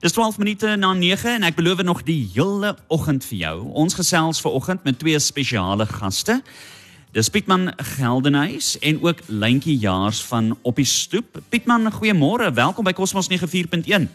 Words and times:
Dis 0.00 0.12
12 0.12 0.38
minute 0.38 0.76
na 0.76 0.94
9 0.96 1.34
en 1.34 1.42
ek 1.44 1.58
beloof 1.58 1.82
nog 1.84 1.98
die 2.08 2.22
hele 2.32 2.70
oggend 2.88 3.24
vir 3.28 3.36
jou. 3.36 3.56
Ons 3.76 3.98
gesels 3.98 4.38
ver 4.40 4.54
oggend 4.56 4.84
met 4.88 4.96
twee 4.96 5.18
spesiale 5.20 5.84
gaste. 5.84 6.38
Dis 7.12 7.28
Pietman 7.28 7.68
Geldenhuys 7.76 8.78
en 8.80 9.02
ook 9.04 9.20
Lentjie 9.28 9.76
Jaars 9.76 10.22
van 10.24 10.56
Op 10.62 10.80
die 10.80 10.88
Stoep. 10.88 11.42
Pietman, 11.52 11.92
goeiemôre. 11.92 12.48
Welkom 12.48 12.88
by 12.88 12.94
Cosmos 12.96 13.28
94.1. 13.28 14.08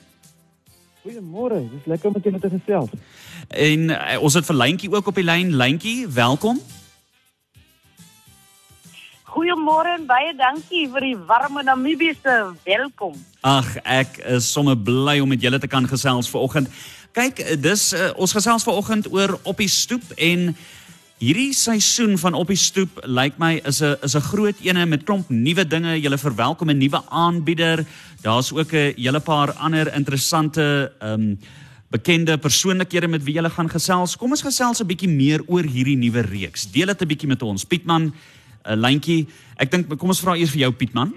Goeiemôre. 1.06 1.62
Dis 1.70 1.86
lekker 1.86 2.10
om 2.10 2.17
met 2.17 2.24
julle 2.24 2.42
te 2.42 2.49
gesels. 2.49 2.90
En 3.54 3.90
uh, 3.94 4.17
ons 4.26 4.33
het 4.33 4.49
vir 4.49 4.58
Lentjie 4.58 4.90
ook 4.90 5.13
op 5.13 5.22
die 5.22 5.28
lyn. 5.29 5.54
Lentjie, 5.54 6.08
welkom. 6.10 6.58
Goeiemôre 6.58 6.85
en 9.36 10.06
baie 10.08 10.33
dankie 10.38 10.86
vir 10.92 11.02
die 11.02 11.15
warme 11.28 11.63
Namibiese 11.63 12.54
welkom. 12.65 13.15
Ag, 13.44 13.67
ek 13.84 14.20
is 14.35 14.47
sommer 14.52 14.76
bly 14.76 15.20
om 15.24 15.29
met 15.29 15.42
julle 15.42 15.60
te 15.60 15.67
kan 15.67 15.88
gesels 15.88 16.30
vanoggend. 16.31 16.70
Kyk, 17.16 17.41
dis 17.63 17.94
uh, 17.94 18.11
ons 18.20 18.31
gesels 18.35 18.63
vanoggend 18.63 19.08
oor 19.11 19.38
op 19.44 19.58
die 19.58 19.70
stoep 19.71 20.03
en 20.17 20.53
hierdie 21.20 21.53
seisoen 21.55 22.17
van 22.20 22.35
op 22.35 22.52
die 22.52 22.59
stoep 22.59 22.99
lyk 23.03 23.38
my 23.39 23.61
is 23.63 23.81
'n 23.81 23.95
is 24.03 24.16
'n 24.16 24.27
groot 24.31 24.55
ene 24.61 24.85
met 24.85 25.03
klomp 25.03 25.30
nuwe 25.30 25.67
dinge. 25.67 25.99
Julle 26.02 26.17
verwelkom 26.17 26.70
'n 26.70 26.77
nuwe 26.77 27.02
aanbieder. 27.09 27.86
Daar's 28.22 28.52
ook 28.52 28.73
'n 28.73 28.94
hele 28.95 29.20
paar 29.20 29.53
ander 29.53 29.94
interessante 29.94 30.91
ehm 30.99 31.13
um, 31.13 31.39
bekende 31.89 32.38
persoonlikhede 32.38 33.08
met 33.08 33.23
wie 33.23 33.33
julle 33.33 33.49
gaan 33.49 33.70
gesels. 33.70 34.17
Kom 34.17 34.31
ons 34.31 34.41
gesels 34.41 34.81
'n 34.81 34.88
bietjie 34.88 35.09
meer 35.09 35.41
oor 35.47 35.63
hierdie 35.63 35.97
nuwe 35.97 36.22
reeks. 36.22 36.72
Deel 36.72 36.88
dit 36.88 37.02
'n 37.02 37.08
bietjie 37.08 37.27
met 37.27 37.41
ons. 37.41 37.63
Pietman, 37.63 38.13
'n 38.65 38.79
lyntjie. 38.79 39.27
Ek 39.57 39.71
dink 39.71 39.97
kom 39.97 40.09
ons 40.09 40.21
vra 40.21 40.35
eers 40.35 40.51
vir 40.51 40.65
jou 40.65 40.71
Pietman. 40.71 41.13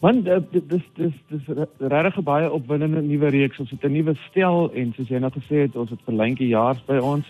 Want 0.00 0.28
uh, 0.28 0.38
dis 0.50 0.84
dis 0.94 1.14
dis 1.28 1.48
regtig 1.78 2.22
baie 2.24 2.50
opwindende 2.50 3.02
nuwe 3.02 3.30
reeks. 3.34 3.58
Ons 3.58 3.70
het 3.70 3.84
'n 3.84 3.92
nuwe 3.92 4.14
stel 4.30 4.70
en 4.74 4.92
soos 4.96 5.08
jy 5.08 5.18
net 5.18 5.34
gesê 5.34 5.66
het, 5.66 5.76
ons 5.76 5.90
het 5.90 5.98
vir 6.06 6.14
lyntjie 6.14 6.48
jaars 6.48 6.82
by 6.86 6.98
ons. 6.98 7.26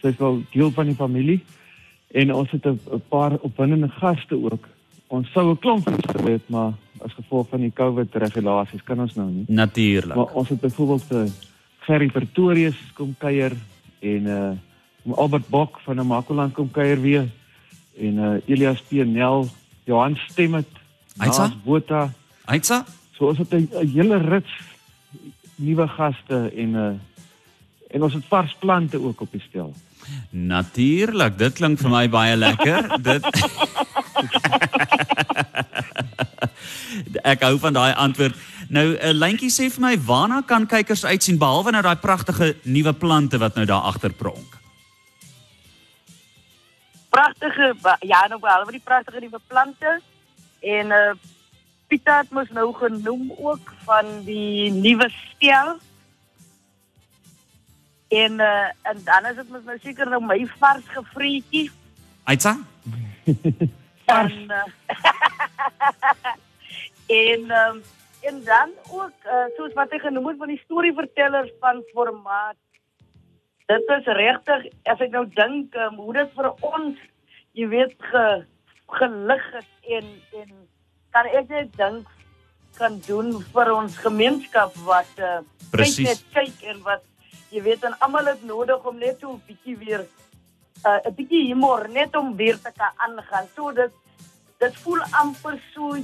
Sy 0.00 0.08
is 0.08 0.18
wel 0.18 0.42
deel 0.52 0.70
van 0.70 0.86
die 0.86 0.94
familie 0.96 1.40
en 2.14 2.32
ons 2.32 2.50
het 2.50 2.66
'n 2.66 3.02
paar 3.08 3.36
opwindende 3.40 3.88
gaste 3.88 4.34
ook. 4.34 4.68
Ons 5.08 5.30
sou 5.32 5.50
'n 5.50 5.58
klomp 5.58 5.84
geweet 5.84 6.40
het, 6.40 6.48
maar 6.48 6.72
as 7.04 7.12
gevolg 7.12 7.48
van 7.48 7.60
die 7.60 7.72
COVID 7.72 8.14
regulasies 8.14 8.82
kan 8.82 9.00
ons 9.00 9.14
nou 9.14 9.30
nie. 9.30 9.44
Natuurlik. 9.48 10.16
Maar 10.16 10.32
ons 10.32 10.48
het 10.48 10.60
byvoorbeeld 10.60 11.04
vir 11.04 11.24
uh, 11.24 11.30
Gerry 11.80 12.08
Pretorius 12.08 12.78
kom 12.94 13.14
kuier 13.18 13.52
en 14.00 14.26
uh 14.26 14.52
Albert 15.14 15.48
Bok 15.48 15.80
van 15.84 15.96
Namakoland 15.96 16.54
kom 16.54 16.70
kuier 16.70 17.00
weer 17.00 17.28
en 17.98 18.18
uh 18.18 18.36
Elias 18.46 18.82
Pnel, 18.88 19.48
Johan 19.84 20.16
Stemmet, 20.28 20.68
Aitsa 21.16 21.52
Botha. 21.64 22.12
Aitsa. 22.44 22.84
So 23.16 23.28
ons 23.28 23.38
het 23.38 23.52
'n 23.52 23.68
hele 23.92 24.18
rits 24.18 24.52
nuwe 25.54 25.88
gaste 25.88 26.52
en 26.56 26.74
uh 26.74 26.94
en 27.90 28.02
ons 28.02 28.12
het 28.12 28.24
vars 28.28 28.56
plante 28.58 29.00
ook 29.02 29.20
op 29.20 29.32
die 29.32 29.42
stel. 29.48 29.74
Natuurlik, 30.30 31.38
dit 31.38 31.52
klink 31.52 31.78
vir 31.78 31.90
my 31.90 32.08
baie 32.08 32.36
lekker. 32.36 32.90
dit 33.10 33.24
Ek 37.22 37.42
hou 37.42 37.58
van 37.58 37.72
daai 37.72 37.94
antwoord. 37.94 38.34
Nou 38.68 38.86
'n 38.92 38.98
uh, 38.98 39.12
lyntjie 39.12 39.50
sê 39.50 39.70
vir 39.70 39.80
my, 39.80 39.94
waarna 39.98 40.42
kan 40.46 40.66
kykers 40.66 41.04
uitsien 41.04 41.38
behalwe 41.38 41.70
nou 41.70 41.82
daai 41.82 41.96
pragtige 41.96 42.56
nuwe 42.62 42.92
plante 42.92 43.38
wat 43.38 43.54
nou 43.54 43.66
daar 43.66 43.82
agter 43.90 44.12
pronk? 44.12 44.55
Pragtige 47.16 47.72
ja, 48.04 48.20
nou 48.28 48.38
behalwe 48.42 48.76
die 48.76 48.84
pragtige 48.84 49.22
nuwe 49.24 49.40
plante 49.48 49.96
en 50.60 50.94
uh 51.00 51.14
Pieter 51.86 52.16
het 52.18 52.32
mos 52.34 52.48
nou 52.50 52.72
genoem 52.74 53.28
ook 53.38 53.70
van 53.86 54.08
die 54.26 54.72
nuwe 54.74 55.06
stel. 55.14 55.76
En 58.08 58.40
uh 58.42 58.66
en 58.90 59.04
dan 59.06 59.28
is 59.30 59.36
dit 59.38 59.52
mos 59.54 59.62
nou 59.64 59.78
seker 59.82 60.10
nou 60.10 60.20
my 60.24 60.40
vars 60.58 60.88
gevrietjie. 60.96 61.70
Aitsa? 62.24 62.56
Vars. 64.06 64.34
En, 64.46 64.50
uh, 64.50 64.64
en 67.06 67.50
um, 67.50 67.82
en 68.20 68.44
dan 68.44 68.70
ook 68.90 69.26
uh, 69.26 69.46
soos 69.56 69.72
wat 69.78 69.92
ek 69.94 70.06
genoem 70.06 70.26
het 70.30 70.38
van 70.38 70.50
die 70.50 70.62
storievertellers 70.64 71.50
van 71.60 71.82
formaat. 71.92 72.58
Dit 73.66 73.88
is 73.98 74.06
regtig 74.06 74.68
as 74.86 75.00
ek 75.02 75.10
nou 75.10 75.24
dink 75.34 75.74
um, 75.74 75.96
hoe 75.98 76.12
dit 76.14 76.34
vir 76.38 76.48
ons, 76.62 77.00
jy 77.58 77.66
weet, 77.72 77.96
ge, 78.10 78.26
gelig 78.94 79.46
het 79.56 79.90
en 79.98 80.12
en 80.42 80.52
kan 81.16 81.26
ek 81.32 81.48
net 81.50 81.72
dink 81.78 82.12
kan 82.76 83.00
doen 83.06 83.32
vir 83.54 83.72
ons 83.72 83.96
gemeenskap 84.04 84.74
wat 84.86 85.10
uh, 85.18 85.40
Presies. 85.72 86.06
net 86.06 86.22
kyk 86.36 86.62
en 86.70 86.82
wat 86.86 87.02
jy 87.50 87.64
weet 87.64 87.86
en 87.88 87.96
almal 88.04 88.28
het 88.30 88.44
nodig 88.46 88.86
om 88.86 88.98
net 89.00 89.18
so 89.20 89.32
'n 89.32 89.42
bietjie 89.48 89.76
weer 89.82 90.04
'n 90.04 91.08
uh, 91.08 91.10
bietjie 91.16 91.46
humor 91.48 91.88
net 91.88 92.16
om 92.16 92.36
weer 92.36 92.60
te 92.60 92.70
kan 92.70 92.92
aangaan. 92.96 93.48
So 93.56 93.72
dit 93.72 93.92
dit 94.60 94.74
voel 94.84 95.02
amper 95.10 95.58
so 95.74 95.96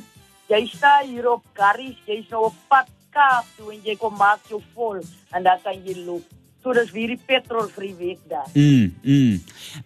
jy 0.48 0.66
staan 0.66 1.06
hier 1.06 1.30
op 1.30 1.44
Garries, 1.54 1.98
jy's 2.06 2.28
nou 2.30 2.44
op 2.50 2.56
pad 2.68 2.88
Kaap 3.12 3.44
toe 3.56 3.72
en 3.72 3.80
jy 3.84 3.96
kom 4.00 4.16
maak 4.16 4.40
jou 4.48 4.62
vol 4.74 5.02
en 5.36 5.42
dan 5.42 5.60
kan 5.62 5.76
jy 5.84 5.94
loop. 6.04 6.41
So 6.62 6.70
dis 6.70 6.92
weer 6.94 7.10
die 7.10 7.18
petrol 7.18 7.66
vir 7.74 7.88
die 7.88 7.94
week 7.98 8.18
daar. 8.30 8.46
Mm, 8.54 8.92
mm. 9.02 9.38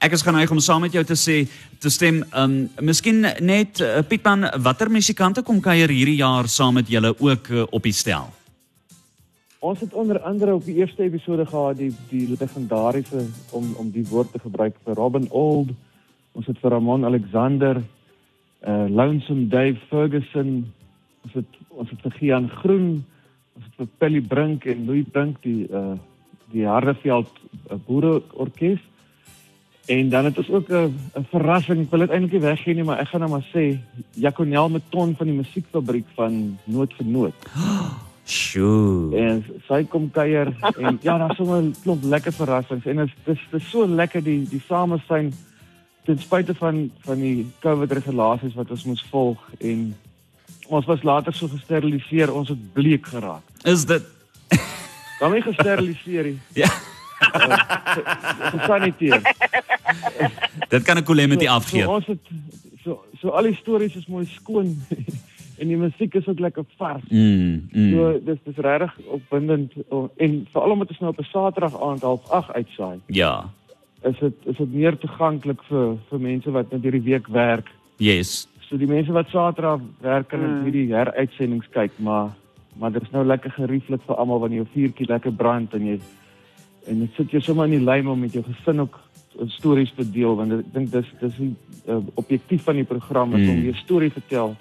Ek 0.05 0.13
is 0.13 0.25
geneig 0.25 0.51
om 0.53 0.59
saam 0.61 0.83
met 0.85 0.93
jou 0.93 1.03
te 1.09 1.17
sê 1.17 1.37
te 1.81 1.89
stem. 1.89 2.19
Um 2.37 2.67
miskien 2.85 3.23
net 3.41 3.81
uh, 3.81 4.03
Pietman, 4.05 4.45
watter 4.61 4.91
musikante 4.93 5.41
kom 5.43 5.63
kuier 5.65 5.89
hierdie 5.89 6.19
jaar 6.19 6.51
saam 6.53 6.77
met 6.77 6.91
julle 6.93 7.15
ook 7.17 7.49
uh, 7.49 7.65
op 7.71 7.87
die 7.89 7.95
stel? 7.97 8.29
Ons 9.65 9.81
het 9.81 9.95
onder 9.97 10.21
andere 10.21 10.55
op 10.55 10.67
die 10.69 10.75
eerste 10.83 11.07
episode 11.07 11.47
gehad 11.49 11.79
die 11.81 11.95
die 12.11 12.27
legendariese 12.35 13.25
om 13.57 13.73
om 13.81 13.89
die 13.91 14.05
woord 14.11 14.35
te 14.35 14.43
gebruik 14.43 14.77
vir 14.85 15.01
Robin 15.01 15.31
Old. 15.31 15.73
Ons 16.37 16.51
het 16.51 16.61
vir 16.61 16.77
Ramon 16.77 17.09
Alexander, 17.09 17.81
uh 18.69 18.85
Lonesome 18.93 19.49
Dave 19.49 19.81
Ferguson, 19.89 20.67
ons 21.25 21.41
het 21.41 21.57
ons 21.73 21.89
het 21.89 22.05
vir 22.05 22.19
Gian 22.21 22.51
Groen, 22.61 23.01
ons 23.57 23.65
het 23.65 23.81
vir 23.81 23.89
Pelly 23.97 24.21
Brink 24.21 24.69
en 24.69 24.85
Louis 24.85 25.09
Brink 25.09 25.41
die 25.49 25.65
uh 25.73 25.97
die 26.53 26.67
Hardeveld 26.67 27.29
uh, 27.71 27.77
Boere 27.87 28.23
Orkees. 28.33 28.81
En 29.87 30.09
dan 30.09 30.25
het 30.25 30.39
ons 30.39 30.51
ook 30.51 30.69
'n 30.69 30.95
'n 31.15 31.27
verrassing. 31.31 31.81
Ek 31.81 31.91
wil 31.91 32.01
dit 32.01 32.11
eintlik 32.11 32.33
nie 32.33 32.41
weggee 32.41 32.75
nie, 32.75 32.85
maar 32.85 32.99
ek 32.99 33.09
gaan 33.09 33.21
nou 33.21 33.31
maar 33.31 33.47
sê 33.55 33.79
Jaconel 34.15 34.69
Meton 34.69 35.15
van 35.17 35.27
die 35.27 35.37
musiekfabriek 35.37 36.07
van 36.15 36.59
Noot 36.65 36.95
vir 36.95 37.07
Noot. 37.07 37.35
Sjoe. 38.25 39.17
En 39.17 39.45
sy 39.69 39.85
kom 39.85 40.11
kuier 40.11 40.47
en 40.79 40.99
ja, 41.03 41.19
daar's 41.19 41.37
sommer 41.37 41.63
'n 41.63 41.75
klomp 41.83 42.03
lekker 42.03 42.33
verrassings 42.33 42.87
en 42.87 42.97
dit 42.97 43.09
is 43.25 43.39
dit 43.51 43.61
is 43.61 43.71
so 43.71 43.87
lekker 43.87 44.23
die 44.23 44.49
die 44.49 44.63
samesyn 44.69 45.33
ten 46.05 46.19
spyte 46.19 46.55
van 46.55 46.91
van 46.99 47.21
die 47.21 47.47
COVID 47.61 47.93
regulasies 47.93 48.55
wat 48.55 48.71
ons 48.71 48.85
moes 48.85 49.05
volg 49.11 49.39
en 49.59 49.95
ons 50.69 50.87
was 50.87 51.03
later 51.03 51.35
so 51.35 51.49
gesteriliseer, 51.49 52.33
ons 52.33 52.49
het 52.49 52.73
bleek 52.73 53.07
geraak. 53.07 53.43
Is 53.63 53.85
dit 53.87 54.03
Kan 55.19 55.33
nie 55.33 55.43
gesteriliseer 55.43 56.25
nie. 56.25 56.39
Ja. 56.55 56.69
Gesaniteer. 58.53 59.21
Dit 60.69 60.83
kan 60.85 60.97
'n 60.99 61.03
kolemity 61.05 61.45
So, 61.47 61.51
afgee. 61.53 61.83
so 61.83 61.95
ons 61.95 62.07
het 62.07 62.19
so 62.85 63.05
so 63.21 63.29
al 63.29 63.43
die 63.43 63.55
stories 63.55 63.95
is 63.97 64.07
mooi 64.07 64.27
skoon 64.27 64.77
en 65.61 65.69
die 65.69 65.77
musiek 65.77 66.15
is 66.15 66.27
ook 66.27 66.39
lekker 66.39 66.65
vars. 66.77 67.03
Mm, 67.09 67.69
mm. 67.73 67.91
So 67.93 68.21
dis 68.25 68.39
dis 68.45 68.57
regtig 68.57 68.93
opwindend 69.07 69.73
o- 69.89 70.11
en 70.17 70.47
veral 70.53 70.71
omdat 70.71 70.89
ons 70.89 70.99
nou 71.01 71.11
op 71.13 71.19
'n 71.19 71.25
Saterdag 71.33 71.81
aand 71.83 72.03
half 72.03 72.31
8 72.31 72.53
uitsaai. 72.53 72.99
Ja. 73.07 73.51
is 74.03 74.19
dit 74.21 74.35
is 74.45 74.57
dit 74.57 74.73
meer 74.75 74.99
toeganklik 74.99 75.63
vir 75.69 75.97
vir 76.11 76.19
mense 76.21 76.51
wat 76.51 76.71
net 76.73 76.83
hierdie 76.83 77.03
week 77.03 77.27
werk. 77.27 77.69
Yes. 77.97 78.47
So 78.69 78.77
die 78.77 78.87
mense 78.87 79.13
wat 79.13 79.29
Saterdag 79.29 79.81
werk 80.01 80.29
kan 80.29 80.41
mm. 80.41 80.63
hierdie 80.65 80.93
heruitsendings 80.95 81.67
kyk, 81.71 81.91
maar 81.99 82.31
maar 82.79 82.93
dit 82.93 83.03
is 83.03 83.11
nou 83.11 83.25
lekker 83.25 83.51
gerieflik 83.51 84.03
vir 84.07 84.17
almal 84.17 84.39
wanneer 84.39 84.65
jou 84.65 84.69
vuurtjie 84.75 85.09
lekker 85.09 85.33
brand 85.33 85.75
en 85.75 85.87
jy 85.87 85.99
en 86.87 87.01
dit 87.01 87.17
sit 87.17 87.33
jy 87.33 87.41
sommer 87.41 87.67
in 87.67 87.79
die 87.79 87.85
lyn 87.85 88.09
om 88.09 88.21
met 88.21 88.33
jou 88.33 88.45
gesin 88.47 88.81
ook 88.81 88.99
uh, 89.41 89.49
stories 89.49 89.93
te 89.97 90.11
deel 90.11 90.37
want 90.37 90.53
ek 90.53 90.73
dink 90.75 90.93
dis 90.93 91.09
dis 91.21 91.37
die 91.41 91.55
uh, 91.89 91.99
objektief 92.15 92.63
van 92.63 92.75
die 92.75 92.85
program 92.85 93.35
is 93.35 93.43
mm. 93.43 93.51
om 93.51 93.57
Mm. 93.57 93.65
jou 93.71 93.75
storie 93.85 94.13
vertel 94.13 94.57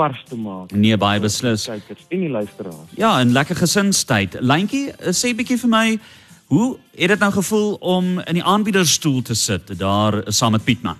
vars 0.00 0.22
te 0.28 0.36
maak. 0.36 0.72
Nee, 0.72 0.96
baie 1.00 1.20
beslis. 1.20 1.66
Kykers 1.68 2.06
en 2.08 2.24
die 2.24 2.32
luisteraars. 2.32 2.94
Ja, 2.96 3.18
'n 3.22 3.32
lekker 3.32 3.56
gesinstyd. 3.56 4.38
Lyntjie, 4.40 4.92
eh, 4.92 5.12
sê 5.12 5.34
bietjie 5.36 5.58
vir 5.58 5.68
my, 5.68 5.98
hoe 6.46 6.78
het 6.96 7.08
dit 7.08 7.18
nou 7.18 7.32
gevoel 7.32 7.74
om 7.80 8.18
in 8.18 8.34
die 8.34 8.44
aanbiederstoel 8.44 9.22
te 9.22 9.34
sit 9.34 9.78
daar 9.78 10.14
eh, 10.18 10.32
saam 10.32 10.52
met 10.52 10.64
Pietman? 10.64 10.96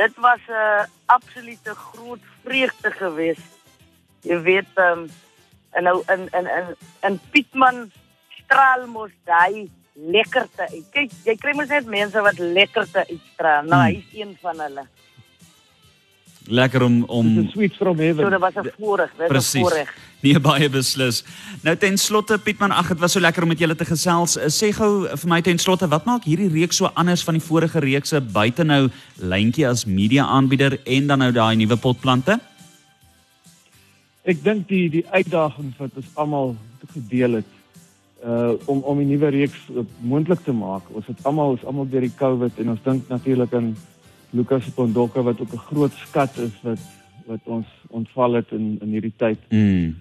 Dit 0.00 0.16
was 0.16 0.40
'n 0.48 0.52
uh, 0.52 0.84
absolute 1.06 1.74
groot 1.74 2.22
vreugde 2.44 2.90
geweest. 2.90 3.50
Jy 4.22 4.38
weet 4.42 4.72
um, 4.76 5.08
en 5.76 5.82
nou 5.82 6.02
in 6.06 6.28
in 6.38 6.46
in 6.58 6.66
in 7.06 7.20
Pietman 7.30 7.90
straal 8.44 8.86
mos 8.86 9.10
daai 9.24 9.68
lekkerte 9.92 10.62
uit. 10.72 10.86
Kyk, 10.92 11.10
jy 11.24 11.34
kry 11.36 11.52
mos 11.54 11.68
net 11.68 11.86
mense 11.86 12.20
wat 12.20 12.38
lekkerte 12.38 13.04
uitstraal. 13.08 13.64
Nou, 13.64 13.82
Hmm. 13.82 13.94
hy's 13.94 14.08
een 14.20 14.38
van 14.40 14.60
hulle. 14.60 14.84
Lekker 16.50 16.82
om 16.82 17.02
om 17.06 17.26
sweet 17.52 17.76
from 17.78 17.96
So 17.96 18.02
heaven. 18.02 18.30
dit 18.30 18.40
was 18.40 18.54
'n 18.54 18.70
voorreg, 18.78 19.10
dit 19.18 19.32
was 19.32 19.54
'n 19.54 19.58
voorreg. 19.60 19.94
Nee, 20.20 20.40
baie 20.40 20.68
beslis. 20.68 21.24
Nou 21.62 21.76
ten 21.76 21.96
slotte 21.98 22.38
Pietman, 22.38 22.72
ag 22.72 22.88
dit 22.88 22.98
was 22.98 23.12
so 23.12 23.20
lekker 23.20 23.42
om 23.42 23.48
met 23.48 23.58
julle 23.58 23.74
te 23.76 23.84
gesels. 23.84 24.36
Eh, 24.36 24.48
Sê 24.48 24.72
gou 24.72 25.06
vir 25.08 25.28
my 25.28 25.40
ten 25.40 25.58
slotte, 25.58 25.88
wat 25.88 26.04
maak 26.04 26.24
hierdie 26.24 26.48
reeks 26.48 26.76
so 26.76 26.90
anders 26.94 27.22
van 27.24 27.34
die 27.34 27.42
vorige 27.42 27.78
reekse 27.80 28.20
buite 28.20 28.64
nou 28.64 28.88
lyntjie 29.16 29.66
as 29.68 29.84
media 29.86 30.24
aanbieder 30.26 30.78
en 30.84 31.06
dan 31.06 31.18
nou 31.18 31.32
daai 31.32 31.56
nuwe 31.56 31.76
potplante? 31.76 32.40
Ek 34.24 34.42
dink 34.44 34.68
die 34.68 34.90
die 34.90 35.04
uitdagings 35.10 35.78
wat 35.78 35.90
ons 35.96 36.06
almal 36.14 36.56
gedeel 36.92 37.32
het 37.40 37.46
uh 38.24 38.52
om 38.66 38.82
om 38.84 38.98
die 38.98 39.06
nuwe 39.06 39.30
reeks 39.32 39.60
uh, 39.72 39.80
moontlik 40.00 40.42
te 40.44 40.52
maak. 40.52 40.82
Ons 40.92 41.06
het 41.06 41.16
almal 41.24 41.54
ons 41.54 41.64
almal 41.64 41.88
deur 41.88 42.04
die 42.04 42.12
COVID 42.18 42.58
en 42.58 42.70
ons 42.70 42.82
dink 42.84 43.08
natuurlik 43.08 43.54
aan 43.54 43.76
Lucas 44.30 44.68
Pondoka 44.74 45.22
wat 45.22 45.40
ook 45.40 45.52
'n 45.52 45.66
groot 45.70 45.92
skat 45.92 46.36
is 46.36 46.54
wat 46.62 46.80
wat 47.26 47.40
ons 47.44 47.66
ontval 47.88 48.32
het 48.32 48.50
in 48.50 48.78
in 48.80 48.88
hierdie 48.88 49.16
tyd. 49.16 49.38
Mm. 49.48 49.96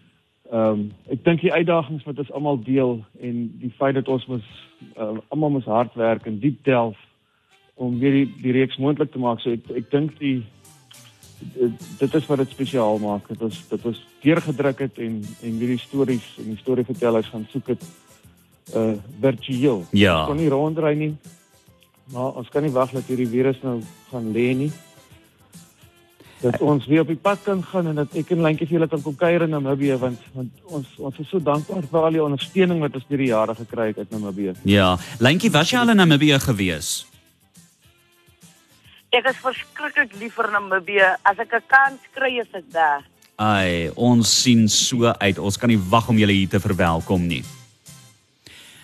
Ehm 0.51 0.61
um, 0.71 0.91
ek 1.09 1.23
dink 1.23 1.41
die 1.41 1.53
uitdagings 1.53 2.03
wat 2.03 2.17
ons 2.17 2.31
almal 2.31 2.63
deel 2.63 3.05
en 3.21 3.35
die 3.61 3.73
feit 3.77 3.93
dat 3.93 4.07
ons 4.07 4.25
mos 4.25 4.45
uh, 4.97 5.17
almal 5.27 5.49
mos 5.49 5.65
hard 5.65 5.93
werk 5.93 6.25
en 6.25 6.39
diep 6.39 6.63
delf 6.63 6.97
om 7.75 7.99
weer 7.99 8.11
die, 8.11 8.33
die 8.41 8.51
reeks 8.51 8.77
moontlik 8.77 9.11
te 9.11 9.19
maak. 9.19 9.39
So 9.39 9.51
ek 9.51 9.69
ek 9.69 9.91
dink 9.91 10.17
die 10.19 10.43
dit 11.99 12.15
is 12.15 12.25
wat 12.27 12.41
dit 12.41 12.49
spesiaal 12.49 12.97
maak. 12.99 13.27
Dit 13.27 13.41
is 13.41 13.61
dit 13.69 13.85
is 13.85 14.05
deurgedruk 14.23 14.79
het 14.79 14.97
en 14.97 15.21
en 15.41 15.59
hierdie 15.61 15.79
stories 15.79 16.35
en 16.41 16.49
die 16.51 16.59
storievertellers 16.59 17.29
gaan 17.31 17.45
soek 17.51 17.65
dit 17.65 17.85
uh 18.75 18.93
virtueel. 19.21 19.85
Ja. 19.91 20.25
Kon 20.25 20.37
nie 20.37 20.49
rondry 20.49 20.95
nie. 20.97 21.13
Maar 22.13 22.39
ons 22.41 22.49
kan 22.49 22.65
nie 22.65 22.73
wag 22.73 22.93
dat 22.95 23.09
hierdie 23.09 23.29
virus 23.29 23.59
nou 23.61 23.79
gaan 24.09 24.31
lê 24.33 24.47
nie. 24.57 24.71
Dat 26.39 26.55
ons 26.63 26.85
weer 26.87 27.03
op 27.03 27.11
die 27.11 27.19
pad 27.19 27.41
kan 27.43 27.61
gaan 27.63 27.91
en 27.91 27.99
dat 27.99 28.15
ek 28.17 28.31
en 28.31 28.41
Lentjie 28.45 28.65
vir 28.69 28.77
julle 28.77 28.87
kan 28.89 29.01
kom 29.03 29.17
kuier 29.19 29.43
in 29.43 29.51
Namibië 29.53 29.97
want 29.99 30.23
want 30.33 30.63
ons 30.71 30.95
ons 30.97 31.19
is 31.19 31.27
so 31.27 31.43
dankbaar 31.43 31.83
vir 31.91 32.07
al 32.07 32.15
die 32.15 32.23
ondersteuning 32.23 32.79
wat 32.85 32.95
ons 32.95 33.05
deur 33.09 33.21
die 33.21 33.29
jare 33.33 33.55
gekry 33.57 33.89
het 33.91 33.99
uit 33.99 34.15
Namibië. 34.15 34.55
Ja, 34.63 34.93
Lyntjie, 35.19 35.51
was 35.51 35.73
jy 35.73 35.81
al 35.81 35.93
in 35.93 35.99
Namibië 35.99 36.39
gewees? 36.47 36.93
Ek 39.09 39.25
is 39.29 39.37
verskriklik 39.43 40.15
lief 40.21 40.35
vir 40.37 40.51
Namibië. 40.55 41.13
As 41.25 41.37
ek 41.37 41.53
'n 41.53 41.63
kans 41.67 42.01
kry, 42.15 42.39
is 42.39 42.51
ek 42.53 42.71
daar. 42.71 43.03
Ai, 43.35 43.89
ons 43.95 44.41
sien 44.41 44.67
so 44.67 45.05
uit. 45.05 45.37
Ons 45.39 45.57
kan 45.57 45.69
nie 45.69 45.79
wag 45.89 46.09
om 46.09 46.17
julle 46.17 46.33
hier 46.33 46.49
te 46.49 46.59
verwelkom 46.59 47.27
nie. 47.27 47.43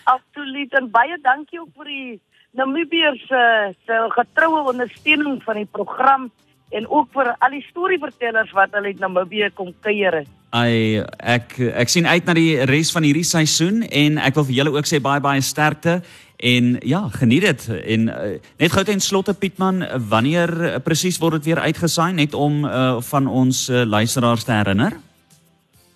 Absoluut 0.03 0.73
en 0.73 0.89
baie 0.91 1.17
dankie 1.21 1.59
ook 1.59 1.73
vir 1.75 1.85
die 1.85 2.19
Namibiërs 2.55 3.27
se 3.27 3.43
se 3.85 4.01
getroue 4.15 4.63
ondersteuning 4.71 5.41
van 5.43 5.59
die 5.59 5.67
program 5.71 6.29
en 6.75 6.87
ook 6.89 7.11
vir 7.13 7.31
al 7.33 7.53
die 7.53 7.63
storievertellers 7.69 8.51
wat 8.55 8.73
hulle 8.75 8.93
uit 8.93 8.99
Namibië 8.99 9.51
kom 9.53 9.73
kuier. 9.85 10.23
Ai, 10.55 11.03
ek 11.19 11.57
ek 11.75 11.91
sien 11.91 12.07
uit 12.07 12.25
na 12.25 12.35
die 12.37 12.63
res 12.69 12.93
van 12.95 13.03
hierdie 13.03 13.27
seisoen 13.27 13.83
en 13.83 14.19
ek 14.23 14.37
wil 14.39 14.47
vir 14.47 14.59
julle 14.61 14.75
ook 14.77 14.87
sê 14.87 15.01
baie 15.03 15.23
baie 15.23 15.43
sterkte 15.43 15.99
en 16.37 16.75
ja, 16.83 17.05
geniet 17.15 17.43
dit 17.47 17.67
en 17.95 18.07
uh, 18.11 18.31
net 18.59 18.71
gou 18.71 18.83
ten 18.87 19.03
slotte 19.03 19.35
Pietman, 19.39 19.83
wanneer 20.09 20.51
uh, 20.55 20.71
presies 20.83 21.19
word 21.19 21.39
dit 21.39 21.51
weer 21.51 21.63
uitgesaai 21.63 22.13
net 22.15 22.35
om 22.35 22.63
uh, 22.63 23.01
van 23.11 23.27
ons 23.27 23.67
uh, 23.69 23.83
luisteraars 23.83 24.47
te 24.47 24.55
herinner? 24.55 24.95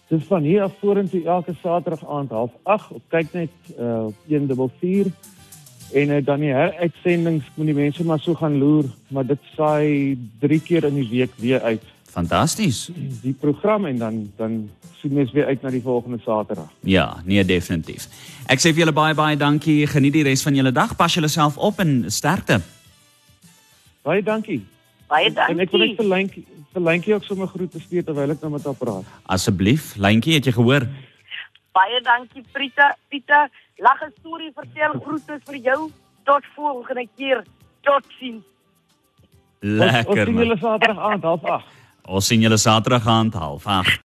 Dis 0.09 0.23
van 0.27 0.43
hier 0.43 0.63
af 0.65 0.75
vorentoe 0.81 1.23
elke 1.23 1.53
Saterdag 1.61 2.03
aand 2.07 2.31
08:30 2.31 2.95
op 2.99 3.03
kyknet 3.15 3.75
uh 3.77 4.07
op 4.09 4.15
144 4.27 5.38
en 5.93 6.09
uh, 6.09 6.25
dan 6.25 6.39
die 6.39 6.51
heruitsendings 6.53 7.45
moet 7.55 7.71
die 7.71 7.75
mense 7.75 8.03
maar 8.03 8.19
so 8.19 8.35
gaan 8.35 8.57
loer, 8.57 8.85
maar 9.07 9.25
dit 9.25 9.39
saai 9.55 10.17
3 10.39 10.59
keer 10.61 10.83
in 10.89 10.99
die 11.01 11.07
week 11.09 11.31
weer 11.37 11.61
uit. 11.61 11.83
Fantasties. 12.09 12.89
Die 13.23 13.33
program 13.33 13.85
en 13.85 13.97
dan 13.97 14.31
dan 14.37 14.69
sien 14.99 15.13
mens 15.13 15.31
weer 15.31 15.45
uit 15.45 15.61
na 15.61 15.69
die 15.69 15.81
volgende 15.81 16.19
Saterdag. 16.23 16.71
Ja, 16.83 17.21
nee 17.25 17.45
definitief. 17.45 18.09
Ek 18.47 18.59
sê 18.59 18.73
vir 18.73 18.83
julle 18.83 18.95
baie 18.95 19.15
baie 19.15 19.37
dankie. 19.37 19.87
Geniet 19.87 20.13
die 20.17 20.25
res 20.27 20.43
van 20.43 20.55
julle 20.55 20.71
dag. 20.75 20.95
Pas 20.99 21.13
julle 21.13 21.29
self 21.31 21.57
op 21.57 21.79
en 21.79 22.03
sterkte. 22.11 22.59
Baie 24.03 24.23
dankie. 24.23 24.65
Baie 25.07 25.31
En 25.31 25.59
ek 25.59 25.71
wil 25.71 25.85
net 25.85 25.95
dankie. 25.95 25.95
vir 25.95 26.09
Lentjie 26.15 26.45
vir 26.73 26.83
Lentjie 26.85 27.13
ook 27.15 27.23
sommer 27.25 27.47
groete 27.49 27.79
stuur 27.81 28.03
terwyl 28.05 28.35
ek 28.35 28.43
nou 28.45 28.51
met 28.53 28.65
haar 28.67 28.77
praat. 28.77 29.05
Asseblief, 29.25 29.95
Lyntjie, 29.97 30.35
het 30.37 30.49
jy 30.49 30.53
gehoor? 30.53 30.85
Baie 31.73 32.01
dankie 32.05 32.43
Prita. 32.53 32.91
Pita, 33.09 33.47
lag 33.79 33.99
'n 34.03 34.11
storie 34.19 34.51
vertel 34.55 34.99
groete 35.05 35.39
vir 35.45 35.57
jou. 35.57 35.91
Tot 36.23 36.43
volgende 36.55 37.07
keer. 37.17 37.43
Totsiens. 37.81 38.43
Ons, 39.61 39.71
ons 39.71 39.79
Lekker. 39.79 40.25
sien 40.25 40.37
julle 40.37 40.57
Saterdag 40.57 40.97
aand 40.97 41.23
08:30. 41.23 41.63
Ons 42.07 42.27
sien 42.27 42.41
julle 42.41 42.57
Saterdag 42.57 43.07
aand 43.07 43.33
08:30. 43.33 43.97